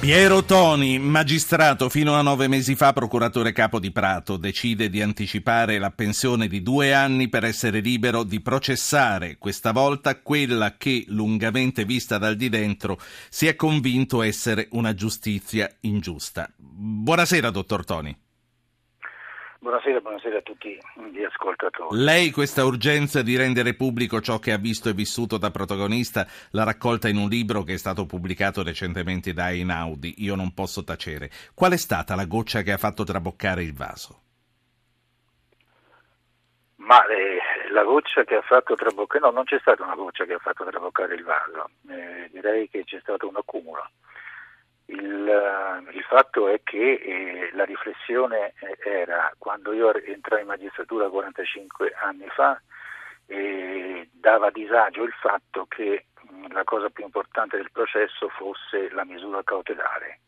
[0.00, 5.78] Piero Toni, magistrato fino a nove mesi fa procuratore capo di Prato, decide di anticipare
[5.78, 11.84] la pensione di due anni per essere libero di processare, questa volta quella che, lungamente
[11.84, 16.50] vista dal di dentro, si è convinto essere una giustizia ingiusta.
[16.56, 18.16] Buonasera, dottor Toni.
[19.62, 20.80] Buonasera, buonasera a tutti
[21.12, 22.02] gli ascoltatori.
[22.02, 26.64] Lei questa urgenza di rendere pubblico ciò che ha visto e vissuto da protagonista l'ha
[26.64, 31.28] raccolta in un libro che è stato pubblicato recentemente da Einaudi, Io non posso tacere.
[31.54, 34.22] Qual è stata la goccia che ha fatto traboccare il vaso?
[36.76, 40.32] Ma eh, la goccia che ha fatto traboccare, no, non c'è stata una goccia che
[40.32, 43.90] ha fatto traboccare il vaso, eh, direi che c'è stato un accumulo.
[44.90, 50.48] Il, eh, il, fatto è che eh, la riflessione eh, era quando io entrai in
[50.48, 52.60] magistratura 45 anni fa,
[53.26, 59.04] eh, dava disagio il fatto che mh, la cosa più importante del processo fosse la
[59.04, 60.20] misura cautelare.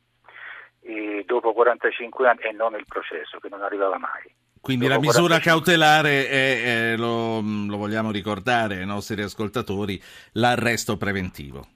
[0.81, 4.33] E dopo 45 anni e non il processo, che non arrivava mai.
[4.61, 5.50] Quindi dopo la misura 45...
[5.50, 10.00] cautelare è, è lo, lo vogliamo ricordare ai nostri ascoltatori,
[10.34, 11.67] l'arresto preventivo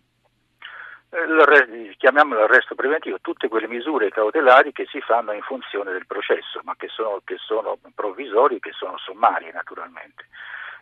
[1.97, 6.75] chiamiamolo arresto preventivo, tutte quelle misure cautelari che si fanno in funzione del processo, ma
[6.77, 10.27] che sono, che sono provvisori, che sono sommarie naturalmente.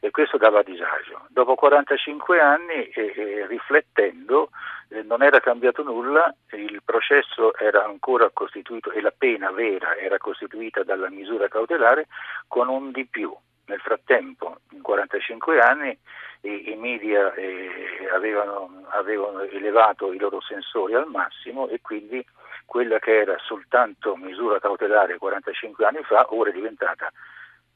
[0.00, 1.26] E questo dava disagio.
[1.28, 4.50] Dopo 45 anni, eh, eh, riflettendo,
[4.90, 10.18] eh, non era cambiato nulla, il processo era ancora costituito e la pena vera era
[10.18, 12.08] costituita dalla misura cautelare
[12.48, 13.34] con un di più.
[13.66, 15.98] Nel frattempo, in 45 anni,
[16.42, 22.24] i, i media eh, avevano, avevano elevato i loro sensori al massimo e quindi
[22.66, 27.10] quella che era soltanto misura cautelare 45 anni fa ora è diventata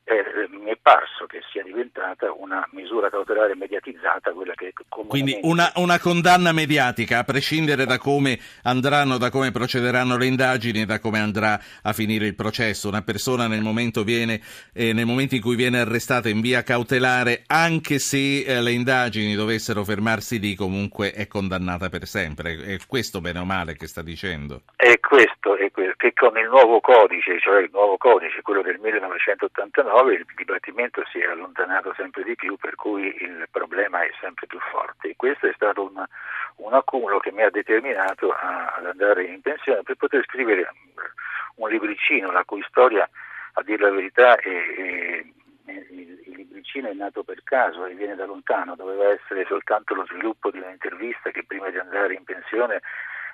[0.09, 4.73] eh, mi è parso che sia diventata una misura cautelare mediatizzata, quella che
[5.06, 10.83] Quindi una, una, condanna mediatica, a prescindere da come andranno, da come procederanno le indagini
[10.83, 12.89] e da come andrà a finire il processo.
[12.89, 14.41] Una persona nel momento, viene,
[14.73, 19.34] eh, nel momento in cui viene arrestata in via cautelare, anche se eh, le indagini
[19.34, 22.56] dovessero fermarsi lì, comunque è condannata per sempre.
[22.56, 24.62] È questo bene o male che sta dicendo?
[24.75, 28.78] È questo, è questo che con il nuovo codice, cioè il nuovo codice, quello del
[28.78, 34.10] 1989, 2009 il dibattimento si è allontanato sempre di più, per cui il problema è
[34.20, 35.14] sempre più forte.
[35.16, 36.04] Questo è stato un,
[36.56, 40.70] un accumulo che mi ha determinato a, ad andare in pensione per poter scrivere
[41.56, 43.08] un libricino, la cui storia,
[43.54, 45.25] a dire la verità, è, è,
[45.66, 50.06] il, il libricino è nato per caso e viene da lontano, doveva essere soltanto lo
[50.06, 52.81] sviluppo di un'intervista che prima di andare in pensione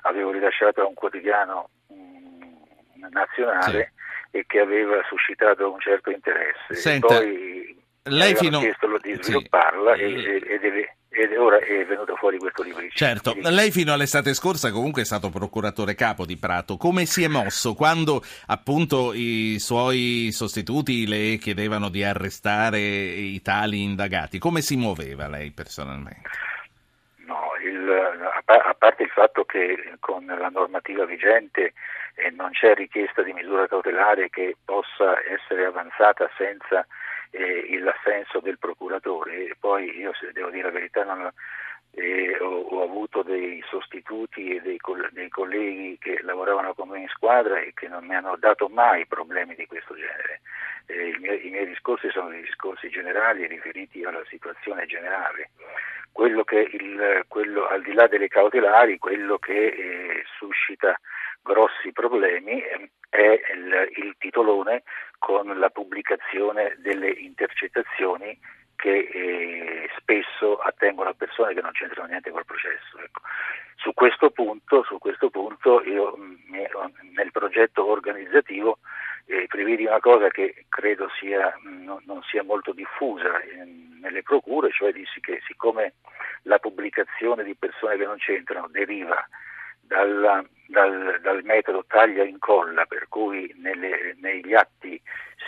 [0.02, 3.92] avevo rilasciato a un quotidiano mh, mm, nazionale.
[3.94, 4.02] Sì
[4.34, 6.74] e che aveva suscitato un certo interesse.
[6.74, 8.58] Senta, poi lei fino...
[8.58, 10.02] chiesto di svilupparla sì.
[10.02, 12.84] e, ed, è, ed ora è venuto fuori questo libro.
[12.92, 16.76] Certo, lei fino all'estate scorsa comunque è stato procuratore capo di Prato.
[16.76, 23.82] Come si è mosso quando appunto i suoi sostituti le chiedevano di arrestare i tali
[23.82, 24.40] indagati?
[24.40, 26.28] Come si muoveva lei personalmente?
[28.46, 31.72] A parte il fatto che con la normativa vigente
[32.14, 36.86] e non c'è richiesta di misura cautelare che possa essere avanzata senza
[37.30, 39.46] eh, l'assenso del procuratore.
[39.46, 41.30] E poi io, se devo dire la verità, non,
[41.92, 44.78] eh, ho, ho, avuto dei sostituti e dei,
[45.10, 49.06] dei, colleghi che lavoravano con me in squadra e che non mi hanno dato mai
[49.06, 50.33] problemi di questo genere.
[50.86, 55.50] Eh, mio, I miei discorsi sono dei discorsi generali riferiti alla situazione generale.
[56.12, 60.98] Quello che il, quello, al di là delle cautelari, quello che eh, suscita
[61.42, 64.82] grossi problemi ehm, è il, il titolone
[65.18, 68.38] con la pubblicazione delle intercettazioni
[68.76, 72.98] che eh, spesso attengono a persone che non c'entrano niente col processo.
[72.98, 73.20] Ecco.
[73.76, 76.54] Su, questo punto, su, questo punto, io mm,
[77.14, 78.78] nel progetto organizzativo
[79.26, 84.70] eh, prevedi una cosa che credo sia, mm, non, sia molto diffusa in, nelle procure,
[84.70, 85.94] cioè dissi che siccome
[86.42, 89.26] la pubblicazione di persone che non c'entrano deriva
[89.80, 95.00] dal, dal, dal, metodo taglia e incolla, per cui nelle, negli atti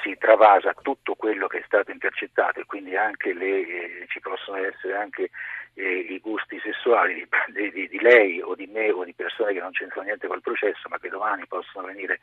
[0.02, 4.94] si travasa tutto quello che è stato intercettato e quindi le, eh, ci possono essere
[4.94, 5.30] anche
[5.74, 9.60] eh, i gusti sessuali di, di, di, lei o di me o di persone che
[9.60, 12.20] non c'entrano niente col processo ma che domani possono venire,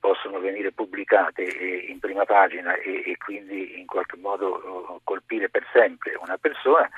[0.00, 5.48] possono venire pubblicate eh, in prima pagina e, e, quindi in qualche modo oh, colpire
[5.48, 6.88] per sempre una persona.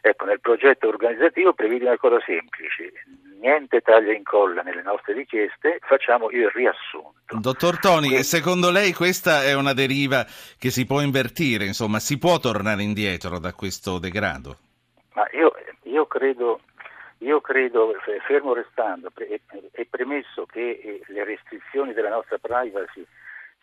[0.00, 2.92] Ecco, nel progetto organizzativo prevede una cosa semplice,
[3.40, 7.36] niente taglia e incolla nelle nostre richieste, facciamo il riassunto.
[7.38, 10.24] Dottor Toni, Quindi, secondo lei questa è una deriva
[10.58, 14.56] che si può invertire, insomma, si può tornare indietro da questo degrado?
[15.14, 15.52] Ma io,
[15.82, 16.60] io credo
[17.18, 17.94] Io credo,
[18.26, 23.04] fermo restando, è premesso che eh, le restrizioni della nostra privacy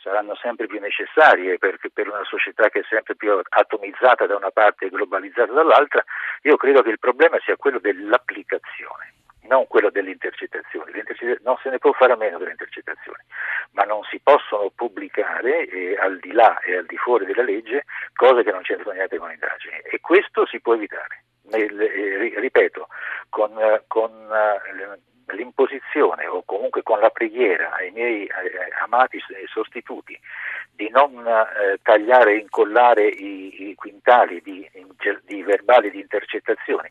[0.05, 4.51] saranno sempre più necessarie perché per una società che è sempre più atomizzata da una
[4.51, 6.03] parte e globalizzata dall'altra,
[6.43, 9.13] io credo che il problema sia quello dell'applicazione,
[9.47, 10.91] non quello delle intercettazioni.
[11.41, 13.23] Non se ne può fare a meno delle intercettazioni,
[13.71, 17.85] ma non si possono pubblicare eh, al di là e al di fuori della legge
[18.13, 21.23] cose che non c'entrano niente con indagini e questo si può evitare.
[21.51, 21.67] Eh,
[22.39, 22.87] ripeto,
[23.29, 28.31] con, eh, con eh, l'imposizione o comunque con la preghiera ai miei eh,
[28.83, 29.19] amati
[29.51, 30.19] sostituti
[30.71, 34.69] di non eh, tagliare e incollare i, i quintali di,
[35.23, 36.89] di, verbali di intercettazioni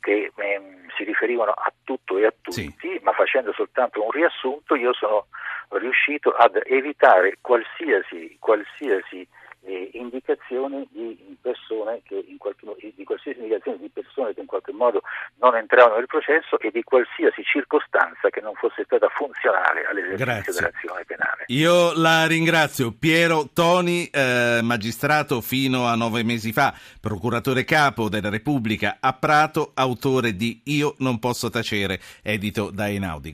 [0.00, 3.00] che ehm, si riferivano a tutto e a tutti, sì.
[3.02, 5.26] ma facendo soltanto un riassunto, io sono
[5.68, 9.26] riuscito ad evitare qualsiasi, qualsiasi
[9.62, 14.46] eh, indicazioni di persone che in qualche modo, di qualsiasi indicazione di persone che in
[14.46, 15.02] qualche modo
[15.38, 21.04] non entravano nel processo e di qualsiasi circostanza che non fosse stata funzionale all'esercizio dell'azione
[21.04, 21.44] penale.
[21.48, 22.92] Io la ringrazio.
[22.92, 29.72] Piero Toni, eh, magistrato fino a nove mesi fa, procuratore capo della Repubblica a Prato,
[29.74, 33.28] autore di Io non posso tacere, edito da Einaudi.